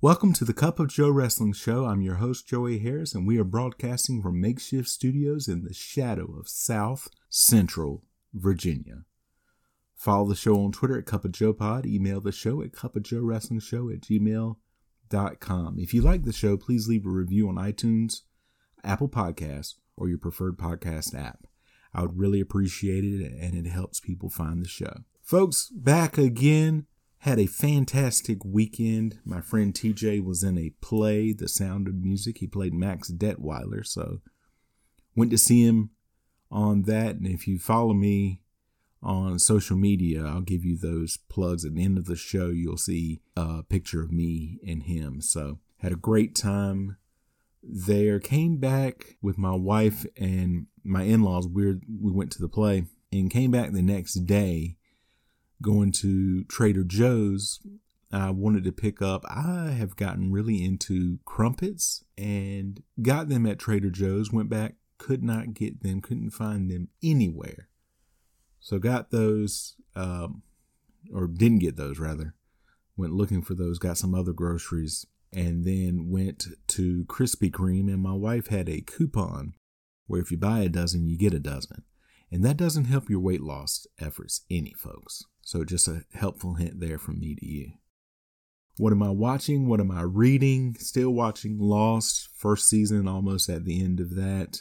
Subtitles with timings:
[0.00, 1.84] Welcome to the Cup of Joe Wrestling Show.
[1.84, 6.38] I'm your host, Joey Harris, and we are broadcasting from makeshift studios in the shadow
[6.38, 9.02] of South Central Virginia.
[9.96, 11.84] Follow the show on Twitter at Cup of Joe Pod.
[11.84, 15.78] Email the show at Cup of Joe Wrestling Show at gmail.com.
[15.80, 18.20] If you like the show, please leave a review on iTunes,
[18.84, 21.48] Apple Podcasts, or your preferred podcast app.
[21.92, 25.02] I would really appreciate it, and it helps people find the show.
[25.24, 26.86] Folks, back again
[27.28, 29.18] had a fantastic weekend.
[29.22, 32.38] My friend TJ was in a play, The Sound of Music.
[32.38, 34.22] He played Max Detweiler, so
[35.14, 35.90] went to see him
[36.50, 37.16] on that.
[37.16, 38.40] And if you follow me
[39.02, 42.46] on social media, I'll give you those plugs at the end of the show.
[42.46, 45.20] You'll see a picture of me and him.
[45.20, 46.96] So had a great time
[47.62, 48.20] there.
[48.20, 51.46] Came back with my wife and my in-laws.
[51.46, 54.77] We we went to the play and came back the next day
[55.62, 57.60] going to Trader Joe's,
[58.10, 59.24] I wanted to pick up.
[59.28, 64.32] I have gotten really into crumpets and got them at Trader Joe's.
[64.32, 67.68] Went back, could not get them, couldn't find them anywhere.
[68.60, 70.42] So got those, um,
[71.12, 72.34] or didn't get those rather.
[72.96, 77.92] Went looking for those, got some other groceries, and then went to Krispy Kreme.
[77.92, 79.54] And my wife had a coupon
[80.06, 81.84] where if you buy a dozen, you get a dozen.
[82.30, 85.24] And that doesn't help your weight loss efforts any, folks.
[85.48, 87.72] So just a helpful hint there from me to you.
[88.76, 89.66] What am I watching?
[89.66, 90.76] What am I reading?
[90.78, 94.60] Still watching Lost, first season, almost at the end of that.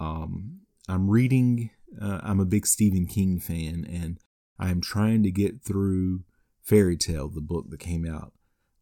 [0.00, 1.70] Um, I'm reading,
[2.02, 4.18] uh, I'm a big Stephen King fan, and
[4.58, 6.24] I'm trying to get through
[6.60, 8.32] Fairy Tale, the book that came out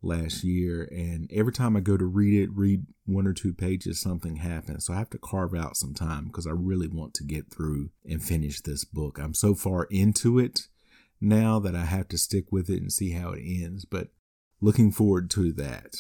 [0.00, 0.88] last year.
[0.90, 4.86] And every time I go to read it, read one or two pages, something happens.
[4.86, 7.90] So I have to carve out some time because I really want to get through
[8.08, 9.18] and finish this book.
[9.18, 10.68] I'm so far into it
[11.22, 14.08] now that I have to stick with it and see how it ends, but
[14.60, 15.94] looking forward to that.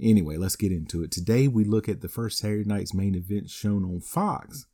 [0.00, 1.10] Anyway, let's get into it.
[1.10, 4.66] Today we look at the first Saturday night's main event shown on Fox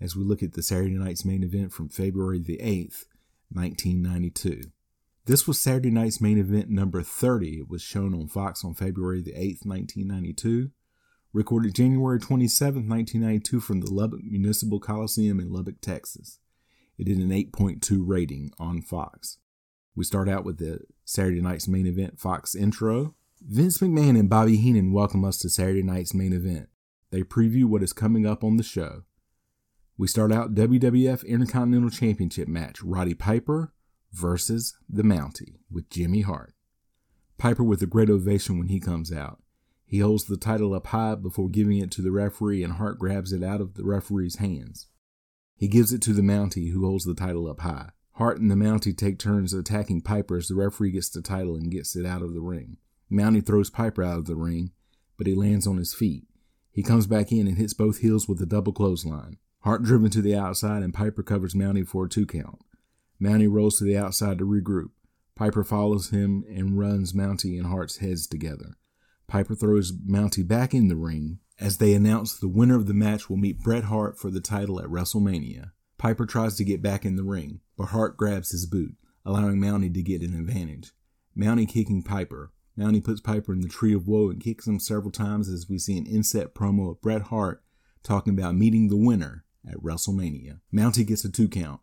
[0.00, 3.04] as we look at the Saturday night's main event from February the 8th,
[3.50, 4.70] 1992.
[5.24, 7.60] This was Saturday night's main event number 30.
[7.60, 10.70] It was shown on Fox on February the 8th, 1992.
[11.32, 16.38] Recorded January 27th, 1992 from the Lubbock Municipal Coliseum in Lubbock, Texas.
[16.98, 19.38] It did an 8.2 rating on Fox.
[19.94, 23.14] We start out with the Saturday night's main event Fox intro.
[23.40, 26.68] Vince McMahon and Bobby Heenan welcome us to Saturday night's main event.
[27.10, 29.04] They preview what is coming up on the show.
[29.96, 33.72] We start out WWF Intercontinental Championship match Roddy Piper
[34.12, 36.54] versus the Mountie with Jimmy Hart.
[37.36, 39.40] Piper with a great ovation when he comes out.
[39.86, 43.32] He holds the title up high before giving it to the referee, and Hart grabs
[43.32, 44.88] it out of the referee's hands.
[45.58, 47.90] He gives it to the Mountie, who holds the title up high.
[48.12, 51.70] Hart and the Mountie take turns attacking Piper as the referee gets the title and
[51.70, 52.76] gets it out of the ring.
[53.10, 54.70] Mountie throws Piper out of the ring,
[55.16, 56.24] but he lands on his feet.
[56.70, 59.38] He comes back in and hits both heels with a double clothesline.
[59.62, 62.60] Hart driven to the outside and Piper covers Mountie for a two count.
[63.20, 64.90] Mountie rolls to the outside to regroup.
[65.34, 68.76] Piper follows him and runs Mountie and Hart's heads together.
[69.26, 73.28] Piper throws Mountie back in the ring, as they announce the winner of the match
[73.28, 75.72] will meet Bret Hart for the title at WrestleMania.
[75.98, 79.92] Piper tries to get back in the ring, but Hart grabs his boot, allowing Mountie
[79.92, 80.92] to get an advantage.
[81.36, 82.52] Mountie kicking Piper.
[82.78, 85.78] Mountie puts Piper in the tree of woe and kicks him several times as we
[85.78, 87.62] see an inset promo of Bret Hart
[88.04, 90.60] talking about meeting the winner at WrestleMania.
[90.72, 91.80] Mountie gets a two count.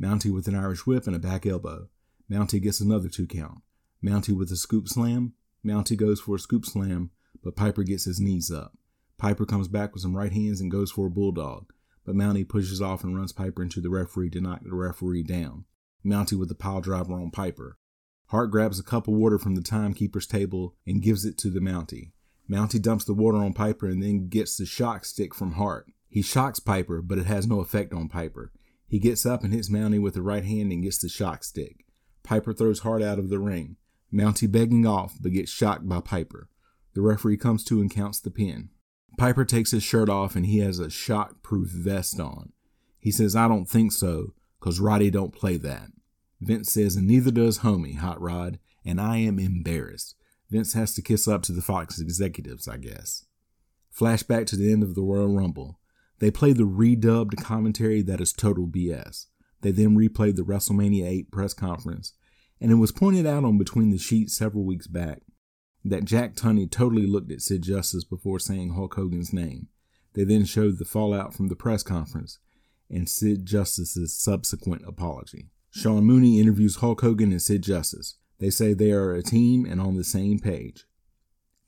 [0.00, 1.88] Mountie with an Irish whip and a back elbow.
[2.30, 3.60] Mountie gets another two count.
[4.02, 5.34] Mountie with a scoop slam.
[5.62, 7.10] Mountie goes for a scoop slam,
[7.42, 8.77] but Piper gets his knees up.
[9.18, 11.72] Piper comes back with some right hands and goes for a bulldog,
[12.04, 15.64] but Mountie pushes off and runs Piper into the referee to knock the referee down.
[16.04, 17.76] Mountie with the pile driver on Piper.
[18.26, 21.60] Hart grabs a cup of water from the timekeeper's table and gives it to the
[21.60, 22.12] Mountie.
[22.48, 25.86] Mountie dumps the water on Piper and then gets the shock stick from Hart.
[26.08, 28.52] He shocks Piper, but it has no effect on Piper.
[28.86, 31.84] He gets up and hits Mountie with the right hand and gets the shock stick.
[32.22, 33.76] Piper throws Hart out of the ring.
[34.12, 36.48] Mountie begging off, but gets shocked by Piper.
[36.94, 38.70] The referee comes to and counts the pin.
[39.18, 42.52] Piper takes his shirt off and he has a shock proof vest on.
[43.00, 45.88] He says, I don't think so, because Roddy don't play that.
[46.40, 50.14] Vince says, and neither does Homie, Hot Rod, and I am embarrassed.
[50.50, 53.26] Vince has to kiss up to the Fox executives, I guess.
[53.94, 55.80] Flashback to the end of the Royal Rumble.
[56.20, 59.26] They play the redubbed commentary that is total BS.
[59.62, 62.12] They then replayed the WrestleMania 8 press conference,
[62.60, 65.22] and it was pointed out on Between the Sheets several weeks back
[65.90, 69.68] that Jack Tunney totally looked at Sid Justice before saying Hulk Hogan's name.
[70.14, 72.38] They then showed the fallout from the press conference
[72.90, 75.50] and Sid Justice's subsequent apology.
[75.70, 78.16] Sean Mooney interviews Hulk Hogan and Sid Justice.
[78.38, 80.86] They say they are a team and on the same page.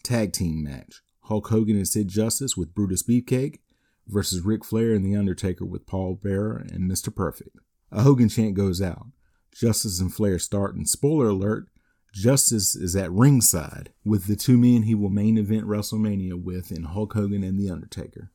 [0.02, 3.58] Tag team match Hulk Hogan and Sid Justice with Brutus Beefcake
[4.06, 7.14] versus Ric Flair and The Undertaker with Paul Bearer and Mr.
[7.14, 7.56] Perfect.
[7.92, 9.06] A Hogan chant goes out.
[9.52, 11.68] Justice and Flair start, and spoiler alert,
[12.12, 16.82] Justice is at ringside with the two men he will main event WrestleMania with in
[16.82, 18.32] Hulk Hogan and The Undertaker.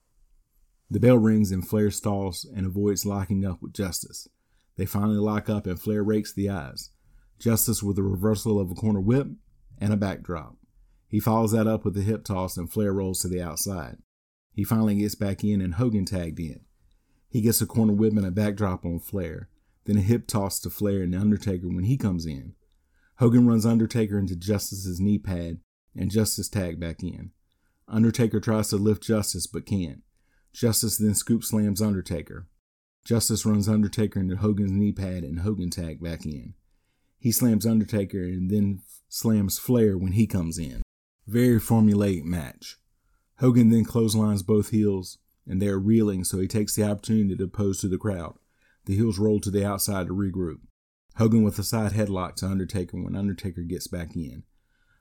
[0.90, 4.30] The bell rings and Flair stalls and avoids locking up with Justice.
[4.78, 6.92] They finally lock up and Flair rakes the eyes.
[7.38, 9.28] Justice with a reversal of a corner whip
[9.78, 10.56] and a backdrop.
[11.10, 13.98] He follows that up with a hip toss and Flair rolls to the outside.
[14.54, 16.62] He finally gets back in and Hogan tagged in.
[17.30, 19.50] He gets a corner whip and a backdrop on Flair,
[19.84, 22.54] then a hip toss to Flair and The Undertaker when he comes in.
[23.18, 25.60] Hogan runs Undertaker into Justice's knee pad
[25.96, 27.32] and Justice tag back in.
[27.88, 30.02] Undertaker tries to lift Justice but can't.
[30.52, 32.48] Justice then scoop slams Undertaker.
[33.06, 36.56] Justice runs Undertaker into Hogan's knee pad and Hogan tag back in.
[37.20, 40.82] He slams Undertaker and then slams Flair when he comes in.
[41.26, 42.78] Very formulaic match.
[43.40, 47.48] Hogan then clotheslines both heels and they are reeling, so he takes the opportunity to
[47.48, 48.36] pose to the crowd.
[48.86, 50.60] The heels roll to the outside to regroup.
[51.18, 54.44] Hogan with a side headlock to Undertaker when Undertaker gets back in.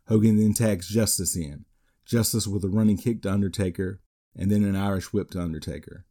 [0.06, 1.64] Hogan then tags Justice in.
[2.04, 4.00] Justice with a running kick to Undertaker
[4.36, 6.04] and then an Irish whip to Undertaker.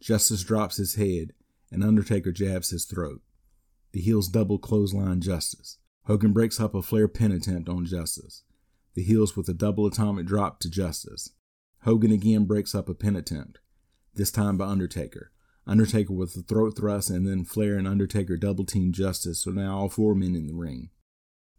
[0.00, 1.32] Justice drops his head
[1.72, 3.20] and Undertaker jabs his throat.
[3.92, 5.78] The heels double clothesline Justice.
[6.04, 8.44] Hogan breaks up a Flair pin attempt on Justice.
[8.94, 11.30] The heels with a double atomic drop to Justice.
[11.82, 13.58] Hogan again breaks up a pin attempt,
[14.14, 15.32] this time by Undertaker.
[15.68, 19.76] Undertaker with a throat thrust, and then Flair and Undertaker double team Justice, so now
[19.76, 20.88] all four men in the ring.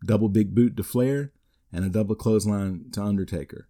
[0.03, 1.31] Double big boot to Flair,
[1.71, 3.69] and a double clothesline to Undertaker.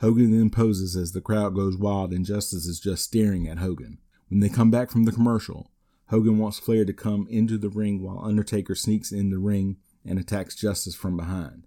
[0.00, 3.98] Hogan then poses as the crowd goes wild, and Justice is just staring at Hogan.
[4.28, 5.70] When they come back from the commercial,
[6.08, 10.18] Hogan wants Flair to come into the ring while Undertaker sneaks in the ring and
[10.18, 11.66] attacks Justice from behind.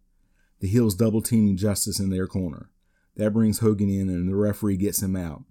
[0.59, 2.69] The heels double teaming Justice in their corner.
[3.15, 5.43] That brings Hogan in, and the referee gets him out.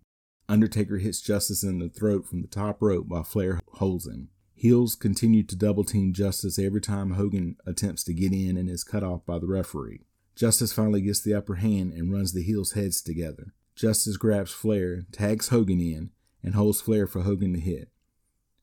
[0.51, 4.31] Undertaker hits Justice in the throat from the top rope while Flair holds him.
[4.53, 8.83] Heels continue to double team Justice every time Hogan attempts to get in and is
[8.83, 10.01] cut off by the referee.
[10.35, 13.55] Justice finally gets the upper hand and runs the heels' heads together.
[13.77, 16.11] Justice grabs Flair, tags Hogan in,
[16.43, 17.89] and holds Flair for Hogan to hit.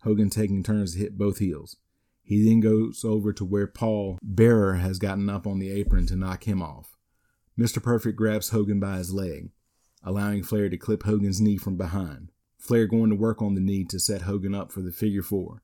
[0.02, 1.78] Hogan taking turns to hit both heels.
[2.22, 6.18] He then goes over to where Paul Bearer has gotten up on the apron to
[6.18, 6.98] knock him off.
[7.58, 7.82] Mr.
[7.82, 9.52] Perfect grabs Hogan by his leg
[10.08, 12.32] allowing Flair to clip Hogan's knee from behind.
[12.58, 15.64] Flair going to work on the knee to set Hogan up for the figure four.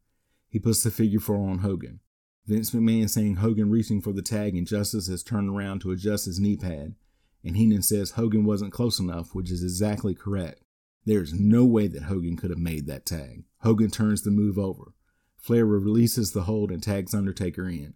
[0.50, 2.02] He puts the figure four on Hogan.
[2.46, 6.26] Vince McMahon saying Hogan reaching for the tag and Justice has turned around to adjust
[6.26, 6.96] his knee pad.
[7.42, 10.62] And Heenan says Hogan wasn't close enough, which is exactly correct.
[11.06, 13.46] There's no way that Hogan could have made that tag.
[13.60, 14.94] Hogan turns the move over.
[15.38, 17.96] Flair releases the hold and tags Undertaker in.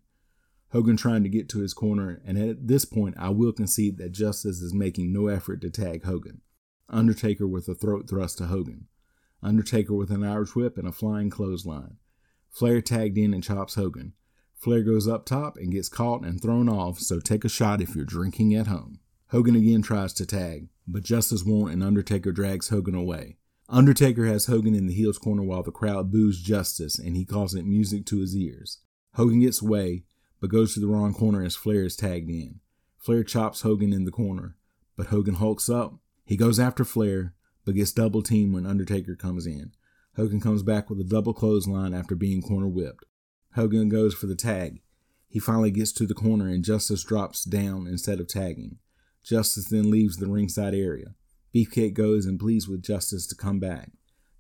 [0.72, 4.12] Hogan trying to get to his corner, and at this point, I will concede that
[4.12, 6.42] Justice is making no effort to tag Hogan.
[6.90, 8.88] Undertaker with a throat thrust to Hogan.
[9.44, 11.98] Undertaker with an Irish whip and a flying clothesline.
[12.50, 14.14] Flair tagged in and chops Hogan.
[14.56, 17.96] Flair goes up top and gets caught and thrown off, so take a shot if
[17.96, 19.00] you're drinking at home.
[19.28, 23.38] Hogan again tries to tag, but Justice won't and Undertaker drags Hogan away.
[23.70, 27.54] Undertaker has Hogan in the heels corner while the crowd boos Justice and he calls
[27.54, 28.80] it music to his ears.
[29.16, 30.06] Hogan gets away,
[30.40, 32.62] but goes to the wrong corner as Flair is tagged in.
[32.98, 34.56] Flair chops Hogan in the corner,
[34.96, 36.00] but Hogan hulks up.
[36.28, 37.34] He goes after Flair,
[37.66, 39.72] but gets double teamed when Undertaker comes in.
[40.18, 43.06] Hogan comes back with a double clothesline after being corner whipped.
[43.56, 44.82] Hogan goes for the tag.
[45.30, 48.78] He finally gets to the corner and Justice drops down instead of tagging.
[49.24, 51.16] Justice then leaves the ringside area.
[51.56, 53.92] Beefcake goes and pleads with Justice to come back.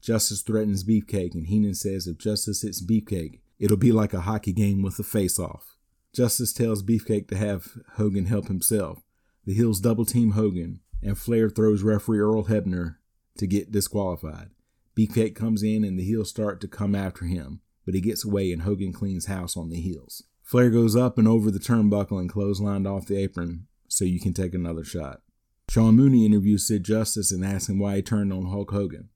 [0.01, 4.53] Justice threatens Beefcake, and Heenan says if Justice hits Beefcake, it'll be like a hockey
[4.53, 5.77] game with a face off.
[6.13, 9.03] Justice tells Beefcake to have Hogan help himself.
[9.45, 12.95] The Heels double team Hogan, and Flair throws referee Earl Hebner
[13.37, 14.49] to get disqualified.
[14.97, 18.51] Beefcake comes in, and the Heels start to come after him, but he gets away,
[18.51, 20.23] and Hogan cleans house on the Heels.
[20.41, 24.33] Flair goes up and over the turnbuckle and clotheslined off the apron so you can
[24.33, 25.21] take another shot.
[25.69, 29.09] Sean Mooney interviews Sid Justice and asks him why he turned on Hulk Hogan.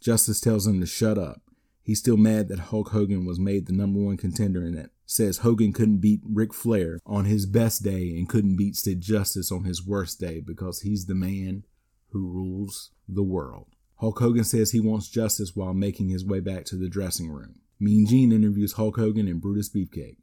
[0.00, 1.42] Justice tells him to shut up.
[1.88, 4.90] He's still mad that Hulk Hogan was made the number one contender in it.
[5.06, 9.50] Says Hogan couldn't beat Ric Flair on his best day and couldn't beat Sid Justice
[9.50, 11.64] on his worst day because he's the man
[12.10, 13.68] who rules the world.
[14.00, 17.60] Hulk Hogan says he wants justice while making his way back to the dressing room.
[17.80, 20.18] Mean Gene interviews Hulk Hogan and Brutus Beefcake.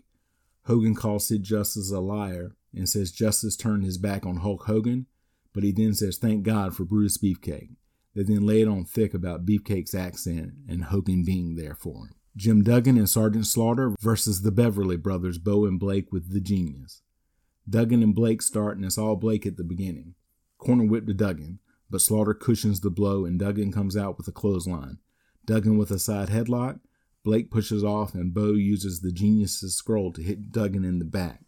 [0.65, 5.07] Hogan calls Sid Justice a liar and says Justice turned his back on Hulk Hogan,
[5.51, 7.72] but he then says thank God for Brutus Beefcake.
[8.15, 12.15] They then lay it on thick about Beefcake's accent and Hogan being there for him.
[12.38, 17.01] Jim Duggan and Sergeant Slaughter versus the Beverly brothers, Bo and Blake with the Genius.
[17.69, 20.15] Duggan and Blake start, and it's all Blake at the beginning.
[20.57, 24.31] Corner whip to Duggan, but Slaughter cushions the blow, and Duggan comes out with a
[24.31, 25.00] clothesline.
[25.45, 26.79] Duggan with a side headlock.
[27.24, 31.41] Blake pushes off, and Bo uses the Genius's scroll to hit Duggan in the back.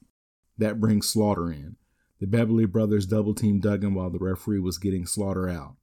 [0.57, 1.75] That brings Slaughter in.
[2.19, 5.75] The Beverly brothers double team Duggan while the referee was getting Slaughter out.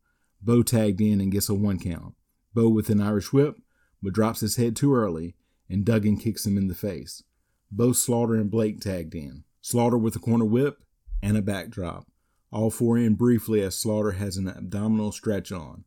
[0.44, 2.14] Bo tagged in and gets a one count.
[2.52, 3.56] Bo with an Irish whip,
[4.02, 5.34] but drops his head too early,
[5.68, 7.22] and Duggan kicks him in the face.
[7.70, 9.44] Both Slaughter and Blake tagged in.
[9.62, 10.84] Slaughter with a corner whip
[11.22, 12.06] and a backdrop.
[12.52, 15.84] All four in briefly as Slaughter has an abdominal stretch on.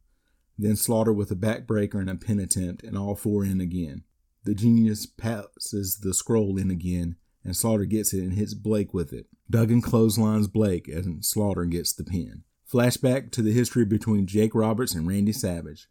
[0.57, 4.03] Then Slaughter with a backbreaker and a pin attempt, and all four in again.
[4.43, 9.13] The genius passes the scroll in again, and Slaughter gets it and hits Blake with
[9.13, 9.27] it.
[9.49, 12.43] Duggan clotheslines Blake, and Slaughter gets the pin.
[12.71, 15.87] Flashback to the history between Jake Roberts and Randy Savage.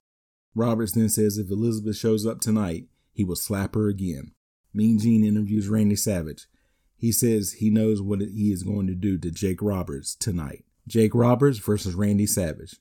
[0.55, 4.33] Roberts then says if Elizabeth shows up tonight, he will slap her again.
[4.75, 6.47] Mean Gene interviews Randy Savage.
[6.95, 10.65] He says he knows what he is going to do to Jake Roberts tonight.
[10.87, 12.77] Jake Roberts versus Randy Savage.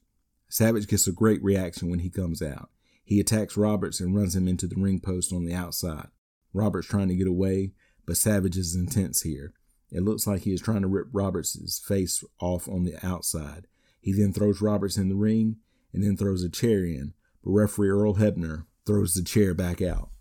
[0.49, 2.69] Savage gets a great reaction when he comes out.
[3.03, 6.07] He attacks Roberts and runs him into the ring post on the outside.
[6.53, 7.71] Roberts trying to get away,
[8.05, 9.53] but Savage is intense here.
[9.91, 13.67] It looks like he is trying to rip Roberts' face off on the outside.
[14.05, 15.55] He then throws Roberts in the ring
[15.91, 20.11] and then throws a chair in, but referee Earl Hebner throws the chair back out.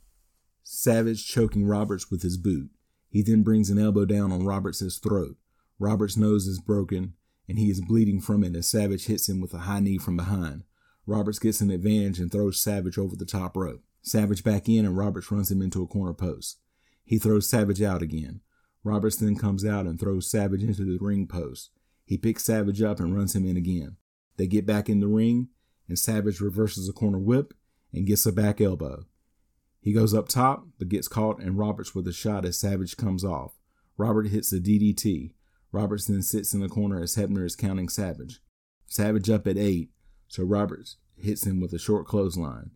[0.63, 2.71] Savage choking Roberts with his boot.
[3.11, 5.37] He then brings an elbow down on Roberts' throat.
[5.79, 7.13] Roberts' nose is broken
[7.47, 10.17] and he is bleeding from it as Savage hits him with a high knee from
[10.17, 10.65] behind.
[11.07, 13.83] Roberts gets an advantage and throws Savage over the top rope.
[14.01, 16.59] Savage back in and Roberts runs him into a corner post.
[17.05, 18.41] He throws Savage out again.
[18.83, 21.69] Roberts then comes out and throws Savage into the ring post.
[22.05, 23.97] He picks Savage up and runs him in again.
[24.37, 25.49] They get back in the ring,
[25.89, 27.55] and Savage reverses a corner whip
[27.93, 29.05] and gets a back elbow.
[29.81, 33.25] He goes up top, but gets caught and Roberts with a shot as Savage comes
[33.25, 33.53] off.
[33.97, 35.33] Robert hits a DDT.
[35.73, 38.41] Roberts then sits in the corner as Hebner is counting Savage.
[38.87, 39.91] Savage up at eight,
[40.29, 42.71] so Roberts hits him with a short clothesline.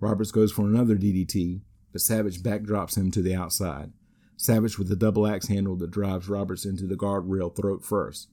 [0.00, 3.92] Roberts goes for another DDT, but Savage backdrops him to the outside.
[4.36, 8.28] Savage with a double axe handle that drives Roberts into the guardrail throat first.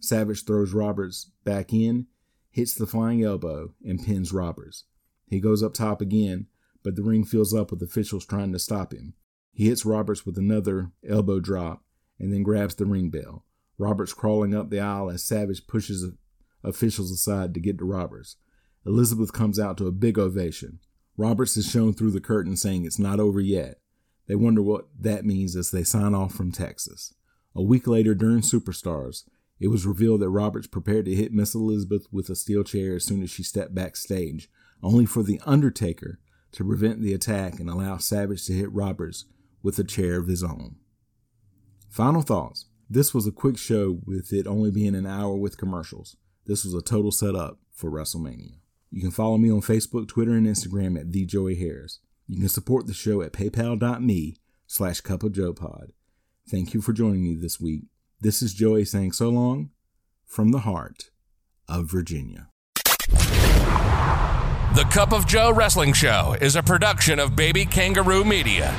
[0.00, 2.06] Savage throws Roberts back in,
[2.50, 4.84] hits the flying elbow, and pins Roberts.
[5.28, 6.46] He goes up top again,
[6.82, 9.14] but the ring fills up with officials trying to stop him.
[9.52, 11.82] He hits Roberts with another elbow drop
[12.18, 13.44] and then grabs the ring bell.
[13.78, 16.12] Roberts crawling up the aisle as Savage pushes
[16.62, 18.36] officials aside to get to Roberts.
[18.84, 20.78] Elizabeth comes out to a big ovation.
[21.16, 23.80] Roberts is shown through the curtain saying it's not over yet.
[24.26, 27.14] They wonder what that means as they sign off from Texas.
[27.54, 29.24] A week later, during Superstars,
[29.58, 33.04] it was revealed that Roberts prepared to hit Miss Elizabeth with a steel chair as
[33.04, 34.50] soon as she stepped backstage,
[34.82, 36.20] only for The Undertaker
[36.52, 39.24] to prevent the attack and allow Savage to hit Roberts
[39.62, 40.76] with a chair of his own.
[41.88, 42.66] Final thoughts.
[42.88, 46.16] This was a quick show with it only being an hour with commercials.
[46.44, 48.58] This was a total setup for WrestleMania.
[48.90, 51.56] You can follow me on Facebook, Twitter, and Instagram at the Joey.
[51.56, 54.36] You can support the show at paypal.me
[54.66, 55.92] slash cup of Joe pod.
[56.48, 57.84] Thank you for joining me this week.
[58.18, 59.72] This is Joey saying so long
[60.24, 61.10] from the heart
[61.68, 62.48] of Virginia.
[64.74, 68.74] The Cup of Joe Wrestling Show is a production of Baby Kangaroo Media.